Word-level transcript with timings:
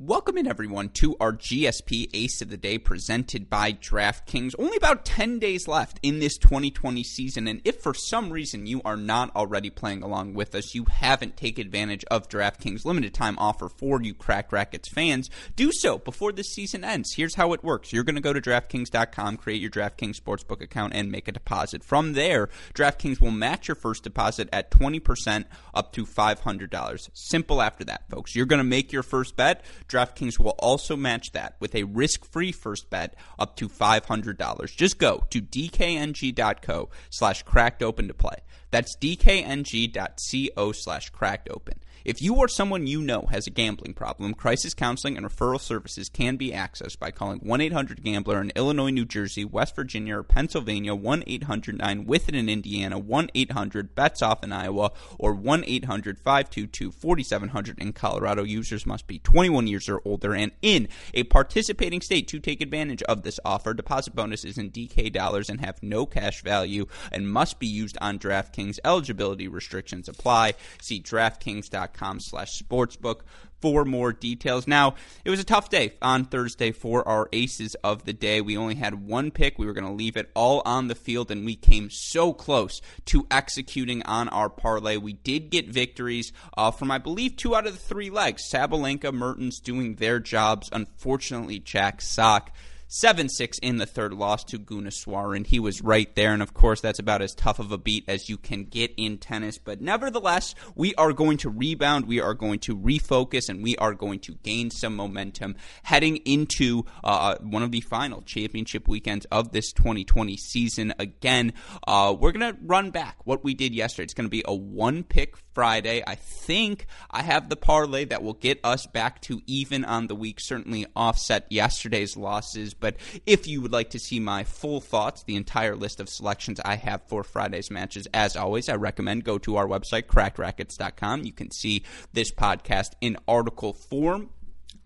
Welcome 0.00 0.38
in, 0.38 0.48
everyone, 0.48 0.88
to 0.94 1.16
our 1.20 1.32
GSP 1.32 2.10
Ace 2.14 2.42
of 2.42 2.50
the 2.50 2.56
Day 2.56 2.78
presented 2.78 3.48
by 3.48 3.72
DraftKings. 3.72 4.56
Only 4.58 4.76
about 4.76 5.04
10 5.04 5.38
days 5.38 5.68
left 5.68 6.00
in 6.02 6.18
this 6.18 6.36
2020 6.36 7.04
season, 7.04 7.46
and 7.46 7.60
if 7.64 7.80
for 7.80 7.94
some 7.94 8.30
reason 8.30 8.66
you 8.66 8.82
are 8.84 8.96
not 8.96 9.34
already 9.36 9.70
playing 9.70 10.02
along 10.02 10.34
with 10.34 10.56
us, 10.56 10.74
you 10.74 10.84
haven't 10.90 11.36
taken 11.36 11.64
advantage 11.64 12.04
of 12.10 12.28
DraftKings' 12.28 12.84
limited 12.84 13.14
time 13.14 13.38
offer 13.38 13.68
for 13.68 14.02
you 14.02 14.14
Cracked 14.14 14.50
Racquets 14.50 14.88
fans, 14.88 15.30
do 15.54 15.70
so 15.72 15.98
before 15.98 16.32
the 16.32 16.42
season 16.42 16.82
ends. 16.82 17.14
Here's 17.14 17.36
how 17.36 17.52
it 17.52 17.62
works 17.62 17.92
you're 17.92 18.02
going 18.02 18.16
to 18.16 18.20
go 18.20 18.32
to 18.32 18.40
DraftKings.com, 18.40 19.36
create 19.36 19.62
your 19.62 19.70
DraftKings 19.70 20.20
Sportsbook 20.20 20.60
account, 20.60 20.92
and 20.92 21.12
make 21.12 21.28
a 21.28 21.32
deposit. 21.32 21.84
From 21.84 22.14
there, 22.14 22.48
DraftKings 22.74 23.20
will 23.20 23.30
match 23.30 23.68
your 23.68 23.76
first 23.76 24.02
deposit 24.02 24.48
at 24.52 24.72
20% 24.72 25.44
up 25.72 25.92
to 25.92 26.04
$500. 26.04 27.10
Simple 27.14 27.62
after 27.62 27.84
that, 27.84 28.10
folks. 28.10 28.34
You're 28.34 28.46
going 28.46 28.58
to 28.58 28.64
make 28.64 28.92
your 28.92 29.04
first 29.04 29.36
bet. 29.36 29.64
DraftKings 29.88 30.38
will 30.38 30.56
also 30.58 30.96
match 30.96 31.32
that 31.32 31.56
with 31.60 31.74
a 31.74 31.84
risk-free 31.84 32.52
first 32.52 32.90
bet 32.90 33.14
up 33.38 33.56
to 33.56 33.68
$500. 33.68 34.76
Just 34.76 34.98
go 34.98 35.24
to 35.30 35.40
dkng.co 35.40 36.90
slash 37.10 37.42
cracked 37.42 37.82
open 37.82 38.08
to 38.08 38.14
play. 38.14 38.36
That's 38.74 38.96
dkng.co 38.96 40.72
slash 40.72 41.10
cracked 41.10 41.48
open. 41.48 41.78
If 42.04 42.20
you 42.20 42.34
or 42.34 42.48
someone 42.48 42.86
you 42.86 43.00
know 43.00 43.22
has 43.30 43.46
a 43.46 43.50
gambling 43.50 43.94
problem, 43.94 44.34
crisis 44.34 44.74
counseling 44.74 45.16
and 45.16 45.24
referral 45.24 45.58
services 45.58 46.10
can 46.10 46.36
be 46.36 46.50
accessed 46.50 46.98
by 46.98 47.10
calling 47.10 47.38
1 47.38 47.62
800 47.62 48.02
Gambler 48.02 48.42
in 48.42 48.52
Illinois, 48.54 48.90
New 48.90 49.06
Jersey, 49.06 49.42
West 49.42 49.74
Virginia, 49.74 50.18
or 50.18 50.22
Pennsylvania, 50.22 50.94
1 50.94 51.24
800 51.26 51.78
9 51.78 52.04
with 52.04 52.28
it 52.28 52.34
in 52.34 52.50
Indiana, 52.50 52.98
1 52.98 53.30
800 53.34 53.94
bets 53.94 54.20
off 54.20 54.44
in 54.44 54.52
Iowa, 54.52 54.92
or 55.18 55.32
1 55.32 55.64
800 55.66 56.18
522 56.18 56.90
4700 56.90 57.78
in 57.78 57.94
Colorado. 57.94 58.42
Users 58.42 58.84
must 58.84 59.06
be 59.06 59.18
21 59.20 59.66
years 59.66 59.88
or 59.88 60.02
older 60.04 60.34
and 60.34 60.52
in 60.60 60.88
a 61.14 61.22
participating 61.22 62.02
state 62.02 62.28
to 62.28 62.38
take 62.38 62.60
advantage 62.60 63.02
of 63.04 63.22
this 63.22 63.40
offer. 63.46 63.72
Deposit 63.72 64.14
bonus 64.14 64.44
is 64.44 64.58
in 64.58 64.70
DK 64.70 65.10
dollars 65.10 65.48
and 65.48 65.60
have 65.62 65.82
no 65.82 66.04
cash 66.04 66.42
value 66.42 66.84
and 67.10 67.30
must 67.30 67.58
be 67.58 67.66
used 67.66 67.96
on 68.02 68.18
DraftKings. 68.18 68.63
Eligibility 68.84 69.48
restrictions 69.48 70.08
apply. 70.08 70.54
See 70.80 71.00
draftkings.com 71.00 72.20
slash 72.20 72.62
sportsbook 72.62 73.20
for 73.64 73.86
more 73.86 74.12
details. 74.12 74.66
Now, 74.66 74.94
it 75.24 75.30
was 75.30 75.40
a 75.40 75.44
tough 75.44 75.70
day 75.70 75.94
on 76.02 76.26
Thursday 76.26 76.70
for 76.70 77.08
our 77.08 77.30
aces 77.32 77.74
of 77.76 78.04
the 78.04 78.12
day. 78.12 78.42
We 78.42 78.58
only 78.58 78.74
had 78.74 79.06
one 79.06 79.30
pick. 79.30 79.58
We 79.58 79.64
were 79.64 79.72
going 79.72 79.86
to 79.86 79.90
leave 79.90 80.18
it 80.18 80.30
all 80.34 80.60
on 80.66 80.88
the 80.88 80.94
field, 80.94 81.30
and 81.30 81.46
we 81.46 81.56
came 81.56 81.88
so 81.88 82.34
close 82.34 82.82
to 83.06 83.26
executing 83.30 84.02
on 84.02 84.28
our 84.28 84.50
parlay. 84.50 84.98
We 84.98 85.14
did 85.14 85.48
get 85.48 85.66
victories 85.66 86.30
uh, 86.58 86.72
from, 86.72 86.90
I 86.90 86.98
believe, 86.98 87.36
two 87.36 87.56
out 87.56 87.66
of 87.66 87.72
the 87.72 87.78
three 87.78 88.10
legs. 88.10 88.42
Sabalenka, 88.52 89.14
Mertens 89.14 89.60
doing 89.60 89.94
their 89.94 90.20
jobs. 90.20 90.68
Unfortunately, 90.70 91.58
Jack 91.58 92.02
Sock 92.02 92.52
7 92.88 93.28
6 93.28 93.58
in 93.58 93.76
the 93.76 93.86
third 93.86 94.12
loss 94.12 94.44
to 94.44 94.58
Gunneswaran. 94.58 95.46
He 95.46 95.58
was 95.58 95.82
right 95.82 96.14
there, 96.14 96.32
and 96.32 96.42
of 96.42 96.54
course, 96.54 96.80
that's 96.80 96.98
about 96.98 97.22
as 97.22 97.34
tough 97.34 97.58
of 97.58 97.72
a 97.72 97.78
beat 97.78 98.04
as 98.08 98.28
you 98.28 98.36
can 98.36 98.64
get 98.64 98.92
in 98.96 99.18
tennis. 99.18 99.58
But 99.58 99.80
nevertheless, 99.80 100.54
we 100.74 100.94
are 100.96 101.12
going 101.12 101.38
to 101.38 101.50
rebound, 101.50 102.06
we 102.06 102.20
are 102.20 102.34
going 102.34 102.58
to 102.60 102.76
refocus, 102.76 103.48
and 103.48 103.62
we 103.62 103.76
are 103.76 103.94
going 103.94 104.20
to 104.20 104.34
gain 104.42 104.70
some 104.70 104.96
momentum 104.96 105.56
heading 105.82 106.16
into 106.18 106.84
uh, 107.02 107.36
one 107.40 107.62
of 107.62 107.72
the 107.72 107.80
final 107.80 108.22
championship 108.22 108.88
weekends 108.88 109.26
of 109.26 109.52
this 109.52 109.72
2020 109.72 110.36
season. 110.36 110.94
Again, 110.98 111.52
uh, 111.86 112.14
we're 112.18 112.32
going 112.32 112.54
to 112.54 112.60
run 112.62 112.90
back 112.90 113.16
what 113.24 113.44
we 113.44 113.54
did 113.54 113.74
yesterday. 113.74 114.04
It's 114.04 114.14
going 114.14 114.26
to 114.26 114.30
be 114.30 114.44
a 114.46 114.54
one 114.54 115.02
pick 115.02 115.36
Friday. 115.54 116.02
I 116.06 116.16
think 116.16 116.86
I 117.10 117.22
have 117.22 117.48
the 117.48 117.56
parlay 117.56 118.04
that 118.06 118.22
will 118.22 118.34
get 118.34 118.60
us 118.64 118.86
back 118.86 119.20
to 119.22 119.40
even 119.46 119.84
on 119.84 120.08
the 120.08 120.14
week, 120.14 120.38
certainly 120.40 120.86
offset 120.96 121.46
yesterday's 121.50 122.16
losses. 122.16 122.74
But 122.84 122.96
if 123.24 123.46
you 123.46 123.62
would 123.62 123.72
like 123.72 123.88
to 123.90 123.98
see 123.98 124.20
my 124.20 124.44
full 124.44 124.78
thoughts, 124.78 125.22
the 125.22 125.36
entire 125.36 125.74
list 125.74 126.00
of 126.00 126.10
selections 126.10 126.60
I 126.62 126.76
have 126.76 127.00
for 127.08 127.24
Friday's 127.24 127.70
matches, 127.70 128.06
as 128.12 128.36
always, 128.36 128.68
I 128.68 128.74
recommend 128.74 129.24
go 129.24 129.38
to 129.38 129.56
our 129.56 129.66
website, 129.66 130.02
crackedracquets.com. 130.02 131.24
You 131.24 131.32
can 131.32 131.50
see 131.50 131.82
this 132.12 132.30
podcast 132.30 132.90
in 133.00 133.16
article 133.26 133.72
form. 133.72 134.28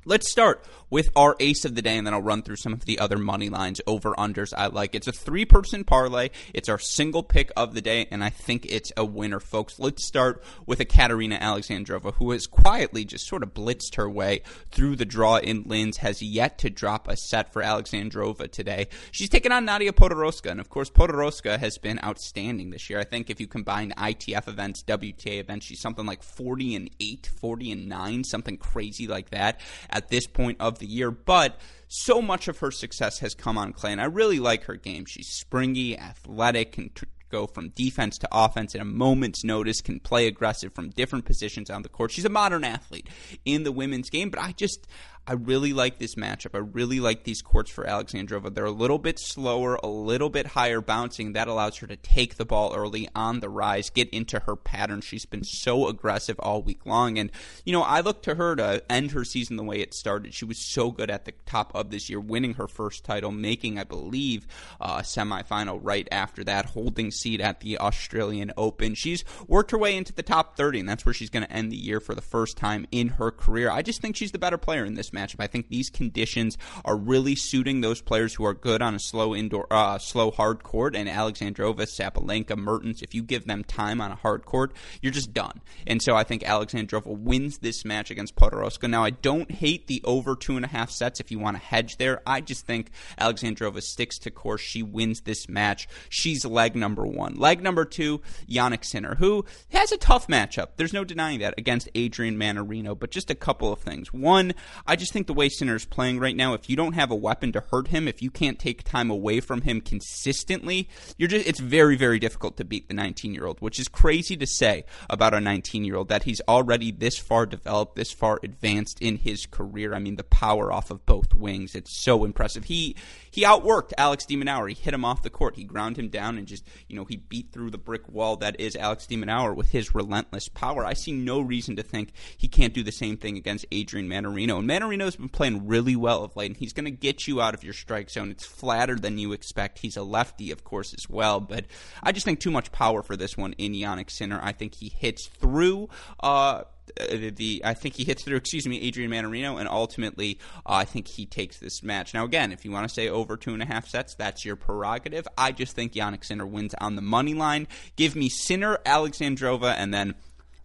Let's 0.08 0.30
start 0.30 0.64
with 0.88 1.10
our 1.14 1.36
ace 1.38 1.66
of 1.66 1.74
the 1.74 1.82
day, 1.82 1.98
and 1.98 2.06
then 2.06 2.14
I'll 2.14 2.22
run 2.22 2.40
through 2.40 2.56
some 2.56 2.72
of 2.72 2.86
the 2.86 2.98
other 2.98 3.18
money 3.18 3.50
lines, 3.50 3.78
over 3.86 4.14
unders 4.14 4.54
I 4.56 4.68
like. 4.68 4.94
It's 4.94 5.06
a 5.06 5.12
three 5.12 5.44
person 5.44 5.84
parlay. 5.84 6.30
It's 6.54 6.70
our 6.70 6.78
single 6.78 7.22
pick 7.22 7.52
of 7.58 7.74
the 7.74 7.82
day, 7.82 8.08
and 8.10 8.24
I 8.24 8.30
think 8.30 8.64
it's 8.64 8.90
a 8.96 9.04
winner, 9.04 9.38
folks. 9.38 9.78
Let's 9.78 10.06
start 10.06 10.42
with 10.64 10.80
Ekaterina 10.80 11.36
Alexandrova, 11.38 12.14
who 12.14 12.30
has 12.30 12.46
quietly 12.46 13.04
just 13.04 13.28
sort 13.28 13.42
of 13.42 13.52
blitzed 13.52 13.96
her 13.96 14.08
way 14.08 14.40
through 14.70 14.96
the 14.96 15.04
draw 15.04 15.36
in 15.36 15.64
Linz, 15.64 15.98
has 15.98 16.22
yet 16.22 16.56
to 16.60 16.70
drop 16.70 17.06
a 17.06 17.14
set 17.14 17.52
for 17.52 17.60
Alexandrova 17.60 18.50
today. 18.50 18.86
She's 19.10 19.28
taken 19.28 19.52
on 19.52 19.66
Nadia 19.66 19.92
Podoroska, 19.92 20.50
and 20.50 20.58
of 20.58 20.70
course, 20.70 20.88
Podoroska 20.88 21.58
has 21.58 21.76
been 21.76 22.00
outstanding 22.02 22.70
this 22.70 22.88
year. 22.88 22.98
I 22.98 23.04
think 23.04 23.28
if 23.28 23.40
you 23.40 23.46
combine 23.46 23.92
ITF 23.98 24.48
events, 24.48 24.82
WTA 24.84 25.38
events, 25.38 25.66
she's 25.66 25.80
something 25.80 26.06
like 26.06 26.22
40 26.22 26.76
and 26.76 26.90
8, 26.98 27.30
40 27.42 27.72
and 27.72 27.88
9, 27.90 28.24
something 28.24 28.56
crazy 28.56 29.06
like 29.06 29.28
that 29.30 29.60
at 29.98 30.08
this 30.08 30.26
point 30.26 30.56
of 30.60 30.78
the 30.78 30.86
year. 30.86 31.10
But 31.10 31.60
so 31.88 32.22
much 32.22 32.48
of 32.48 32.58
her 32.58 32.70
success 32.70 33.18
has 33.18 33.34
come 33.34 33.58
on 33.58 33.72
clay, 33.72 33.92
and 33.92 34.00
I 34.00 34.04
really 34.04 34.38
like 34.38 34.64
her 34.64 34.76
game. 34.76 35.04
She's 35.06 35.28
springy, 35.28 35.98
athletic, 35.98 36.72
can 36.72 36.88
t- 36.90 37.06
go 37.30 37.46
from 37.46 37.68
defense 37.70 38.16
to 38.18 38.28
offense 38.32 38.74
at 38.74 38.80
a 38.80 38.86
moment's 38.86 39.44
notice, 39.44 39.80
can 39.80 40.00
play 40.00 40.26
aggressive 40.26 40.74
from 40.74 40.90
different 40.90 41.24
positions 41.24 41.68
on 41.68 41.82
the 41.82 41.88
court. 41.88 42.10
She's 42.10 42.24
a 42.24 42.30
modern 42.30 42.64
athlete 42.64 43.08
in 43.44 43.64
the 43.64 43.72
women's 43.72 44.10
game, 44.10 44.30
but 44.30 44.40
I 44.40 44.52
just 44.52 44.86
I 45.28 45.34
really 45.34 45.74
like 45.74 45.98
this 45.98 46.14
matchup. 46.14 46.54
I 46.54 46.58
really 46.58 47.00
like 47.00 47.24
these 47.24 47.42
courts 47.42 47.70
for 47.70 47.84
Alexandrova. 47.84 48.54
They're 48.54 48.64
a 48.64 48.70
little 48.70 48.98
bit 48.98 49.18
slower, 49.18 49.74
a 49.82 49.86
little 49.86 50.30
bit 50.30 50.46
higher 50.46 50.80
bouncing. 50.80 51.34
That 51.34 51.48
allows 51.48 51.76
her 51.76 51.86
to 51.86 51.96
take 51.96 52.36
the 52.36 52.46
ball 52.46 52.74
early 52.74 53.10
on 53.14 53.40
the 53.40 53.50
rise, 53.50 53.90
get 53.90 54.08
into 54.08 54.38
her 54.38 54.56
pattern. 54.56 55.02
She's 55.02 55.26
been 55.26 55.44
so 55.44 55.86
aggressive 55.86 56.36
all 56.38 56.62
week 56.62 56.86
long. 56.86 57.18
And, 57.18 57.30
you 57.66 57.74
know, 57.74 57.82
I 57.82 58.00
look 58.00 58.22
to 58.22 58.36
her 58.36 58.56
to 58.56 58.82
end 58.90 59.10
her 59.10 59.22
season 59.22 59.56
the 59.56 59.64
way 59.64 59.80
it 59.80 59.92
started. 59.92 60.32
She 60.32 60.46
was 60.46 60.64
so 60.64 60.90
good 60.90 61.10
at 61.10 61.26
the 61.26 61.34
top 61.44 61.74
of 61.74 61.90
this 61.90 62.08
year, 62.08 62.20
winning 62.20 62.54
her 62.54 62.66
first 62.66 63.04
title, 63.04 63.30
making, 63.30 63.78
I 63.78 63.84
believe, 63.84 64.46
a 64.80 65.00
semifinal 65.00 65.78
right 65.82 66.08
after 66.10 66.42
that, 66.44 66.64
holding 66.64 67.10
seat 67.10 67.42
at 67.42 67.60
the 67.60 67.76
Australian 67.76 68.50
Open. 68.56 68.94
She's 68.94 69.24
worked 69.46 69.72
her 69.72 69.78
way 69.78 69.94
into 69.94 70.14
the 70.14 70.22
top 70.22 70.56
30, 70.56 70.80
and 70.80 70.88
that's 70.88 71.04
where 71.04 71.12
she's 71.12 71.28
going 71.28 71.44
to 71.44 71.52
end 71.52 71.70
the 71.70 71.76
year 71.76 72.00
for 72.00 72.14
the 72.14 72.22
first 72.22 72.56
time 72.56 72.86
in 72.90 73.08
her 73.08 73.30
career. 73.30 73.70
I 73.70 73.82
just 73.82 74.00
think 74.00 74.16
she's 74.16 74.32
the 74.32 74.38
better 74.38 74.56
player 74.56 74.86
in 74.86 74.94
this 74.94 75.12
match 75.12 75.17
matchup. 75.18 75.40
I 75.40 75.46
think 75.46 75.68
these 75.68 75.90
conditions 75.90 76.56
are 76.84 76.96
really 76.96 77.34
suiting 77.34 77.80
those 77.80 78.00
players 78.00 78.34
who 78.34 78.44
are 78.44 78.54
good 78.54 78.82
on 78.82 78.94
a 78.94 78.98
slow 78.98 79.34
indoor, 79.34 79.66
uh, 79.70 79.98
slow 79.98 80.30
hard 80.30 80.62
court. 80.62 80.94
And 80.94 81.08
Alexandrova, 81.08 81.86
Sabalenka, 81.86 82.56
Mertens, 82.56 83.02
if 83.02 83.14
you 83.14 83.22
give 83.22 83.46
them 83.46 83.64
time 83.64 84.00
on 84.00 84.10
a 84.10 84.16
hard 84.16 84.44
court, 84.44 84.72
you're 85.02 85.12
just 85.12 85.32
done. 85.32 85.60
And 85.86 86.00
so 86.02 86.14
I 86.14 86.24
think 86.24 86.42
Alexandrova 86.42 87.06
wins 87.06 87.58
this 87.58 87.84
match 87.84 88.10
against 88.10 88.36
Podoroska. 88.36 88.88
Now 88.88 89.04
I 89.04 89.10
don't 89.10 89.50
hate 89.50 89.86
the 89.86 90.00
over 90.04 90.36
two 90.36 90.56
and 90.56 90.64
a 90.64 90.68
half 90.68 90.90
sets 90.90 91.20
if 91.20 91.30
you 91.30 91.38
want 91.38 91.56
to 91.56 91.62
hedge 91.62 91.96
there. 91.96 92.22
I 92.26 92.40
just 92.40 92.66
think 92.66 92.90
Alexandrova 93.20 93.82
sticks 93.82 94.18
to 94.20 94.30
course. 94.30 94.60
She 94.60 94.82
wins 94.82 95.22
this 95.22 95.48
match. 95.48 95.88
She's 96.08 96.44
leg 96.44 96.76
number 96.76 97.06
one. 97.06 97.34
Leg 97.34 97.62
number 97.62 97.84
two, 97.84 98.20
Jannik 98.48 98.84
Sinner, 98.84 99.16
who 99.16 99.44
has 99.70 99.92
a 99.92 99.96
tough 99.96 100.26
matchup. 100.28 100.68
There's 100.76 100.92
no 100.92 101.04
denying 101.04 101.40
that 101.40 101.54
against 101.58 101.88
Adrian 101.94 102.36
Mannarino. 102.36 102.98
But 102.98 103.10
just 103.10 103.30
a 103.30 103.34
couple 103.34 103.72
of 103.72 103.80
things. 103.80 104.12
One, 104.12 104.54
I 104.86 104.96
just 104.96 105.07
think 105.12 105.26
the 105.26 105.34
way 105.34 105.48
Sinner's 105.48 105.84
playing 105.84 106.18
right 106.18 106.36
now, 106.36 106.54
if 106.54 106.68
you 106.68 106.76
don't 106.76 106.94
have 106.94 107.10
a 107.10 107.16
weapon 107.16 107.52
to 107.52 107.60
hurt 107.60 107.88
him, 107.88 108.08
if 108.08 108.22
you 108.22 108.30
can't 108.30 108.58
take 108.58 108.84
time 108.84 109.10
away 109.10 109.40
from 109.40 109.62
him 109.62 109.80
consistently, 109.80 110.88
you're 111.16 111.28
just 111.28 111.46
it's 111.46 111.60
very 111.60 111.96
very 111.96 112.18
difficult 112.18 112.56
to 112.56 112.64
beat 112.64 112.88
the 112.88 112.94
19 112.94 113.34
year 113.34 113.46
old, 113.46 113.60
which 113.60 113.78
is 113.78 113.88
crazy 113.88 114.36
to 114.36 114.46
say 114.46 114.84
about 115.10 115.34
a 115.34 115.40
19 115.40 115.84
year 115.84 115.96
old 115.96 116.08
that 116.08 116.24
he's 116.24 116.40
already 116.48 116.90
this 116.90 117.18
far 117.18 117.46
developed, 117.46 117.96
this 117.96 118.12
far 118.12 118.38
advanced 118.42 119.00
in 119.00 119.16
his 119.16 119.46
career. 119.46 119.94
I 119.94 119.98
mean, 119.98 120.16
the 120.16 120.24
power 120.24 120.72
off 120.72 120.90
of 120.90 121.04
both 121.06 121.34
wings, 121.34 121.74
it's 121.74 122.02
so 122.02 122.24
impressive. 122.24 122.64
He 122.64 122.96
he 123.30 123.42
outworked 123.42 123.92
Alex 123.98 124.26
de 124.26 124.36
Minaur. 124.36 124.68
He 124.68 124.74
hit 124.74 124.94
him 124.94 125.04
off 125.04 125.22
the 125.22 125.30
court. 125.30 125.56
He 125.56 125.64
ground 125.64 125.96
him 125.96 126.08
down 126.08 126.38
and 126.38 126.46
just 126.46 126.64
you 126.88 126.96
know 126.96 127.04
he 127.04 127.16
beat 127.16 127.52
through 127.52 127.70
the 127.70 127.78
brick 127.78 128.08
wall 128.08 128.36
that 128.36 128.58
is 128.60 128.76
Alex 128.76 129.06
de 129.06 129.16
Minaur 129.16 129.54
with 129.54 129.70
his 129.70 129.94
relentless 129.94 130.48
power. 130.48 130.84
I 130.84 130.94
see 130.94 131.12
no 131.12 131.40
reason 131.40 131.76
to 131.76 131.82
think 131.82 132.12
he 132.36 132.48
can't 132.48 132.74
do 132.74 132.82
the 132.82 132.92
same 132.92 133.16
thing 133.16 133.36
against 133.36 133.66
Adrian 133.72 134.08
Mannarino. 134.08 134.58
And 134.58 134.68
Mannarino's 134.88 135.16
been 135.16 135.28
playing 135.28 135.66
really 135.66 135.96
well 135.96 136.24
of 136.24 136.36
late, 136.36 136.50
and 136.50 136.56
he's 136.56 136.72
going 136.72 136.84
to 136.84 136.90
get 136.90 137.26
you 137.26 137.40
out 137.40 137.54
of 137.54 137.64
your 137.64 137.74
strike 137.74 138.10
zone. 138.10 138.30
It's 138.30 138.46
flatter 138.46 138.96
than 138.96 139.18
you 139.18 139.32
expect. 139.32 139.78
He's 139.78 139.96
a 139.96 140.02
lefty, 140.02 140.50
of 140.50 140.64
course, 140.64 140.94
as 140.94 141.08
well, 141.08 141.40
but 141.40 141.66
I 142.02 142.12
just 142.12 142.24
think 142.24 142.40
too 142.40 142.50
much 142.50 142.72
power 142.72 143.02
for 143.02 143.16
this 143.16 143.36
one 143.36 143.52
in 143.54 143.72
Jannik 143.72 144.10
Sinner. 144.10 144.40
I 144.42 144.52
think 144.52 144.74
he 144.74 144.88
hits 144.88 145.28
through. 145.28 145.88
Uh, 146.20 146.62
the 146.96 147.60
I 147.64 147.74
think 147.74 147.96
he 147.96 148.04
hits 148.04 148.24
through, 148.24 148.36
excuse 148.36 148.66
me, 148.66 148.80
Adrian 148.80 149.10
Mannarino, 149.10 149.58
and 149.58 149.68
ultimately 149.68 150.38
uh, 150.66 150.72
I 150.72 150.84
think 150.84 151.06
he 151.06 151.26
takes 151.26 151.58
this 151.58 151.82
match. 151.82 152.14
Now, 152.14 152.24
again, 152.24 152.52
if 152.52 152.64
you 152.64 152.70
want 152.70 152.88
to 152.88 152.94
say 152.94 153.08
over 153.08 153.36
two 153.36 153.52
and 153.52 153.62
a 153.62 153.66
half 153.66 153.86
sets, 153.86 154.14
that's 154.14 154.44
your 154.44 154.56
prerogative. 154.56 155.28
I 155.36 155.52
just 155.52 155.76
think 155.76 155.92
Jannik 155.92 156.24
Sinner 156.24 156.46
wins 156.46 156.74
on 156.80 156.96
the 156.96 157.02
money 157.02 157.34
line. 157.34 157.68
Give 157.96 158.16
me 158.16 158.28
Sinner, 158.28 158.78
Alexandrova, 158.86 159.74
and 159.76 159.92
then 159.92 160.14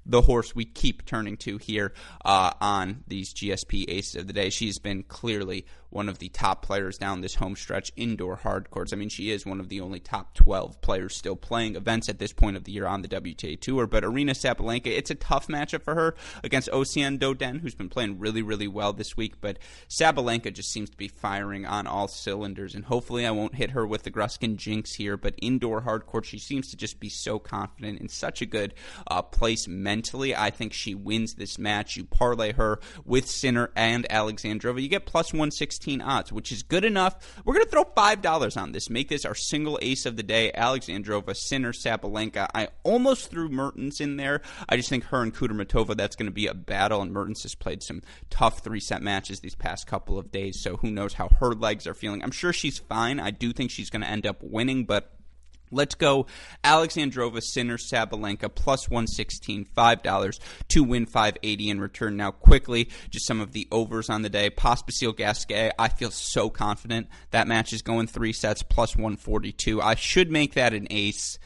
the 0.05 0.21
horse 0.21 0.55
we 0.55 0.65
keep 0.65 1.05
turning 1.05 1.37
to 1.37 1.57
here 1.57 1.93
uh, 2.25 2.51
on 2.59 3.03
these 3.07 3.33
GSP 3.33 3.85
aces 3.87 4.15
of 4.15 4.27
the 4.27 4.33
day. 4.33 4.49
She's 4.49 4.79
been 4.79 5.03
clearly 5.03 5.65
one 5.93 6.09
of 6.09 6.19
the 6.19 6.29
top 6.29 6.63
players 6.63 6.97
down 6.97 7.21
this 7.21 7.35
home 7.35 7.55
stretch 7.55 7.91
indoor 7.95 8.35
hard 8.35 8.69
courts. 8.71 8.91
I 8.91 8.95
mean, 8.95 9.09
she 9.09 9.29
is 9.29 9.45
one 9.45 9.59
of 9.59 9.69
the 9.69 9.79
only 9.79 9.99
top 9.99 10.33
12 10.33 10.81
players 10.81 11.15
still 11.15 11.35
playing 11.35 11.75
events 11.75 12.09
at 12.09 12.19
this 12.19 12.33
point 12.33 12.57
of 12.57 12.63
the 12.63 12.71
year 12.71 12.87
on 12.87 13.01
the 13.01 13.07
WTA 13.07 13.59
Tour. 13.59 13.87
But 13.87 14.03
Aryna 14.03 14.31
Sabalenka, 14.31 14.87
it's 14.87 15.11
a 15.11 15.15
tough 15.15 15.47
matchup 15.47 15.83
for 15.83 15.95
her 15.95 16.15
against 16.43 16.69
Océane 16.71 17.19
Dodin, 17.19 17.59
who's 17.59 17.75
been 17.75 17.89
playing 17.89 18.19
really, 18.19 18.41
really 18.41 18.67
well 18.67 18.91
this 18.91 19.15
week. 19.15 19.39
But 19.39 19.59
Sabalenka 19.87 20.51
just 20.53 20.71
seems 20.71 20.89
to 20.89 20.97
be 20.97 21.07
firing 21.07 21.65
on 21.65 21.87
all 21.87 22.07
cylinders, 22.07 22.75
and 22.75 22.85
hopefully 22.85 23.25
I 23.25 23.31
won't 23.31 23.55
hit 23.55 23.71
her 23.71 23.85
with 23.85 24.03
the 24.03 24.11
Gruskin 24.11 24.57
jinx 24.57 24.93
here. 24.93 25.15
But 25.15 25.35
indoor 25.41 25.81
hard 25.81 26.05
court, 26.07 26.25
she 26.25 26.39
seems 26.39 26.69
to 26.71 26.77
just 26.77 26.99
be 26.99 27.09
so 27.09 27.39
confident 27.39 28.01
in 28.01 28.09
such 28.09 28.41
a 28.41 28.47
good 28.47 28.73
uh, 29.07 29.21
place 29.21 29.67
mentally. 29.67 30.35
I 30.35 30.49
think 30.49 30.73
she 30.73 30.95
wins 30.95 31.35
this 31.35 31.59
match. 31.59 31.95
You 31.95 32.05
parlay 32.05 32.53
her 32.53 32.79
with 33.05 33.27
Sinner 33.27 33.71
and 33.75 34.07
Alexandrova, 34.09 34.81
you 34.81 34.89
get 34.89 35.05
plus 35.05 35.33
116 35.85 36.01
odds, 36.01 36.31
which 36.31 36.51
is 36.51 36.63
good 36.63 36.85
enough. 36.85 37.15
We're 37.43 37.55
going 37.55 37.65
to 37.65 37.71
throw 37.71 37.83
$5 37.83 38.61
on 38.61 38.71
this. 38.71 38.89
Make 38.89 39.09
this 39.09 39.25
our 39.25 39.35
single 39.35 39.79
ace 39.81 40.05
of 40.05 40.17
the 40.17 40.23
day. 40.23 40.51
Alexandrova, 40.55 41.35
Sinner, 41.35 41.73
Sabalenka. 41.73 42.47
I 42.53 42.69
almost 42.83 43.29
threw 43.29 43.49
Mertens 43.49 43.99
in 43.99 44.17
there. 44.17 44.41
I 44.69 44.77
just 44.77 44.89
think 44.89 45.05
her 45.05 45.21
and 45.21 45.33
Kudermetova, 45.33 45.95
that's 45.95 46.15
going 46.15 46.27
to 46.27 46.31
be 46.31 46.47
a 46.47 46.53
battle, 46.53 47.01
and 47.01 47.11
Mertens 47.11 47.43
has 47.43 47.55
played 47.55 47.83
some 47.83 48.01
tough 48.29 48.59
three 48.59 48.79
set 48.79 49.01
matches 49.01 49.39
these 49.39 49.55
past 49.55 49.87
couple 49.87 50.17
of 50.17 50.31
days, 50.31 50.61
so 50.61 50.77
who 50.77 50.89
knows 50.89 51.13
how 51.13 51.29
her 51.39 51.53
legs 51.53 51.87
are 51.87 51.93
feeling. 51.93 52.23
I'm 52.23 52.31
sure 52.31 52.53
she's 52.53 52.79
fine. 52.79 53.19
I 53.19 53.31
do 53.31 53.53
think 53.53 53.71
she's 53.71 53.89
going 53.89 54.01
to 54.01 54.09
end 54.09 54.25
up 54.25 54.41
winning, 54.41 54.85
but 54.85 55.11
Let's 55.73 55.95
go 55.95 56.27
Alexandrova 56.63 57.41
Sinner 57.41 57.77
Sabalenka 57.77 58.53
plus 58.53 58.89
116, 58.89 59.65
$5 59.75 60.39
to 60.69 60.83
win 60.83 61.05
580 61.05 61.69
in 61.69 61.81
return. 61.81 62.17
Now, 62.17 62.31
quickly, 62.31 62.89
just 63.09 63.25
some 63.25 63.41
of 63.41 63.51
the 63.51 63.67
overs 63.71 64.09
on 64.09 64.21
the 64.21 64.29
day. 64.29 64.49
Pospisil 64.49 65.15
Gasquet, 65.15 65.71
I 65.77 65.89
feel 65.89 66.11
so 66.11 66.49
confident. 66.49 67.07
That 67.31 67.47
match 67.47 67.73
is 67.73 67.81
going 67.81 68.07
three 68.07 68.33
sets 68.33 68.63
plus 68.63 68.95
142. 68.95 69.81
I 69.81 69.95
should 69.95 70.31
make 70.31 70.53
that 70.53 70.73
an 70.73 70.87
ace. 70.89 71.39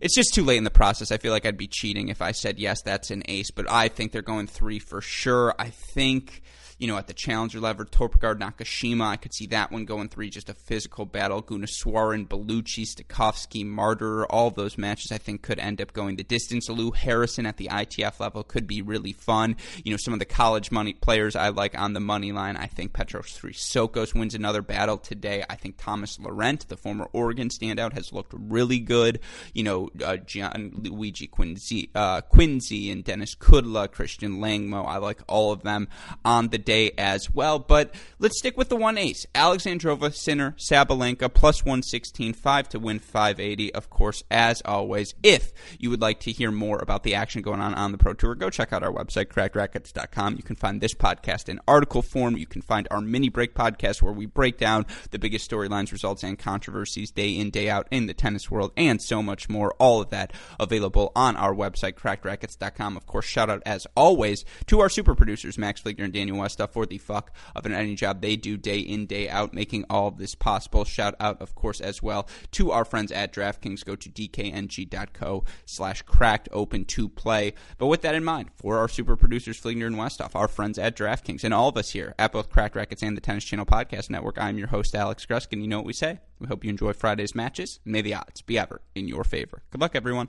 It's 0.00 0.14
just 0.14 0.34
too 0.34 0.44
late 0.44 0.58
in 0.58 0.64
the 0.64 0.70
process. 0.70 1.10
I 1.10 1.18
feel 1.18 1.32
like 1.32 1.46
I'd 1.46 1.56
be 1.56 1.66
cheating 1.66 2.08
if 2.08 2.22
I 2.22 2.32
said, 2.32 2.58
yes, 2.58 2.82
that's 2.82 3.10
an 3.10 3.22
ace, 3.26 3.50
but 3.50 3.70
I 3.70 3.88
think 3.88 4.12
they're 4.12 4.22
going 4.22 4.46
three 4.46 4.78
for 4.78 5.00
sure. 5.00 5.54
I 5.58 5.70
think 5.70 6.42
you 6.78 6.86
know, 6.86 6.96
at 6.96 7.08
the 7.08 7.12
challenger 7.12 7.58
level, 7.58 7.84
Torpegaard 7.84 8.38
Nakashima, 8.38 9.04
I 9.04 9.16
could 9.16 9.34
see 9.34 9.46
that 9.48 9.72
one 9.72 9.84
going 9.84 10.08
three, 10.08 10.30
just 10.30 10.48
a 10.48 10.54
physical 10.54 11.06
battle. 11.06 11.42
Gunneswaran, 11.42 12.28
Bellucci, 12.28 12.86
Stakhovsky, 12.86 13.66
Martyr, 13.66 14.24
all 14.26 14.50
those 14.50 14.78
matches 14.78 15.10
I 15.10 15.18
think 15.18 15.42
could 15.42 15.58
end 15.58 15.80
up 15.80 15.92
going 15.92 16.16
the 16.16 16.22
distance. 16.22 16.68
Lou 16.68 16.92
Harrison 16.92 17.46
at 17.46 17.56
the 17.56 17.66
ITF 17.66 18.20
level 18.20 18.44
could 18.44 18.68
be 18.68 18.80
really 18.80 19.12
fun. 19.12 19.56
You 19.84 19.90
know, 19.90 19.96
some 19.96 20.14
of 20.14 20.20
the 20.20 20.24
college 20.24 20.70
money 20.70 20.92
players 20.92 21.34
I 21.34 21.48
like 21.48 21.76
on 21.76 21.94
the 21.94 22.00
money 22.00 22.30
line. 22.30 22.56
I 22.56 22.66
think 22.66 22.92
Petros 22.92 23.36
Sokos 23.36 24.14
wins 24.14 24.34
another 24.36 24.62
battle 24.62 24.98
today. 24.98 25.44
I 25.50 25.56
think 25.56 25.78
Thomas 25.78 26.18
Laurent, 26.20 26.68
the 26.68 26.76
former 26.76 27.08
Oregon 27.12 27.48
standout, 27.48 27.92
has 27.94 28.12
looked 28.12 28.32
really 28.36 28.78
good. 28.78 29.18
You 29.52 29.64
know, 29.64 29.87
uh, 30.04 30.16
Gian 30.18 30.72
Luigi 30.82 31.28
Quinzi, 31.28 31.90
uh, 31.94 32.20
Quinzi 32.22 32.92
and 32.92 33.04
Denis 33.04 33.34
Kudla, 33.34 33.90
Christian 33.90 34.38
Langmo. 34.38 34.86
I 34.86 34.98
like 34.98 35.20
all 35.28 35.52
of 35.52 35.62
them 35.62 35.88
on 36.24 36.48
the 36.48 36.58
day 36.58 36.92
as 36.98 37.32
well. 37.32 37.58
But 37.58 37.94
let's 38.18 38.38
stick 38.38 38.56
with 38.56 38.68
the 38.68 38.76
one 38.76 38.98
ace. 38.98 39.26
Alexandrova, 39.34 40.14
Sinner, 40.14 40.54
Sabalenka, 40.58 41.32
plus 41.32 41.64
116, 41.64 42.32
5 42.32 42.68
to 42.70 42.78
win 42.78 42.98
580. 42.98 43.74
Of 43.74 43.90
course, 43.90 44.22
as 44.30 44.62
always, 44.64 45.14
if 45.22 45.52
you 45.78 45.90
would 45.90 46.00
like 46.00 46.20
to 46.20 46.32
hear 46.32 46.50
more 46.50 46.78
about 46.78 47.02
the 47.02 47.14
action 47.14 47.42
going 47.42 47.60
on 47.60 47.74
on 47.74 47.92
the 47.92 47.98
Pro 47.98 48.14
Tour, 48.14 48.34
go 48.34 48.50
check 48.50 48.72
out 48.72 48.82
our 48.82 48.92
website, 48.92 49.26
crackedracquets.com. 49.26 50.36
You 50.36 50.42
can 50.42 50.56
find 50.56 50.80
this 50.80 50.94
podcast 50.94 51.48
in 51.48 51.60
article 51.66 52.02
form. 52.02 52.36
You 52.36 52.46
can 52.46 52.62
find 52.62 52.88
our 52.90 53.00
mini 53.00 53.28
break 53.28 53.54
podcast 53.54 54.02
where 54.02 54.12
we 54.12 54.26
break 54.26 54.58
down 54.58 54.86
the 55.10 55.18
biggest 55.18 55.50
storylines, 55.50 55.92
results, 55.92 56.22
and 56.22 56.38
controversies 56.38 57.10
day 57.10 57.30
in, 57.30 57.50
day 57.50 57.68
out 57.68 57.88
in 57.90 58.06
the 58.06 58.14
tennis 58.14 58.50
world, 58.50 58.72
and 58.76 59.00
so 59.00 59.22
much 59.22 59.48
more. 59.48 59.74
All 59.78 60.00
of 60.00 60.10
that 60.10 60.32
available 60.60 61.12
on 61.16 61.36
our 61.36 61.54
website, 61.54 61.94
crackedracquets.com. 61.94 62.96
Of 62.96 63.06
course, 63.06 63.26
shout 63.26 63.48
out 63.48 63.62
as 63.64 63.86
always 63.96 64.44
to 64.66 64.80
our 64.80 64.88
super 64.88 65.14
producers, 65.14 65.56
Max 65.56 65.80
Fligner 65.80 66.04
and 66.04 66.12
Daniel 66.12 66.38
West 66.38 66.58
for 66.72 66.86
the 66.86 66.98
fuck 66.98 67.32
of 67.54 67.66
an 67.66 67.72
editing 67.72 67.96
job 67.96 68.20
they 68.20 68.36
do 68.36 68.56
day 68.56 68.78
in, 68.78 69.06
day 69.06 69.28
out, 69.28 69.54
making 69.54 69.84
all 69.88 70.08
of 70.08 70.18
this 70.18 70.34
possible. 70.34 70.84
Shout 70.84 71.14
out, 71.20 71.40
of 71.40 71.54
course, 71.54 71.80
as 71.80 72.02
well 72.02 72.28
to 72.52 72.72
our 72.72 72.84
friends 72.84 73.12
at 73.12 73.32
DraftKings. 73.32 73.84
Go 73.84 73.96
to 73.96 74.08
dkng.co 74.08 75.44
slash 75.66 76.02
cracked 76.02 76.48
open 76.52 76.84
to 76.86 77.08
play. 77.08 77.54
But 77.78 77.86
with 77.86 78.02
that 78.02 78.14
in 78.14 78.24
mind, 78.24 78.50
for 78.56 78.78
our 78.78 78.88
super 78.88 79.16
producers, 79.16 79.60
Fligner 79.60 79.86
and 79.86 79.96
Westoff, 79.96 80.34
our 80.34 80.48
friends 80.48 80.78
at 80.78 80.96
DraftKings, 80.96 81.44
and 81.44 81.54
all 81.54 81.68
of 81.68 81.76
us 81.76 81.90
here 81.90 82.14
at 82.18 82.32
both 82.32 82.50
Cracked 82.50 82.76
Racquets 82.76 83.02
and 83.02 83.16
the 83.16 83.20
Tennis 83.20 83.44
Channel 83.44 83.66
Podcast 83.66 84.10
Network, 84.10 84.38
I'm 84.38 84.58
your 84.58 84.68
host, 84.68 84.94
Alex 84.94 85.26
Gruskin. 85.26 85.60
You 85.60 85.68
know 85.68 85.78
what 85.78 85.86
we 85.86 85.92
say? 85.92 86.18
We 86.38 86.46
hope 86.46 86.64
you 86.64 86.70
enjoy 86.70 86.92
Friday's 86.92 87.34
matches. 87.34 87.80
May 87.84 88.00
the 88.00 88.14
odds 88.14 88.42
be 88.42 88.58
ever 88.58 88.80
in 88.94 89.08
your 89.08 89.24
favor. 89.24 89.62
Good 89.70 89.80
luck, 89.80 89.94
everyone. 89.94 90.28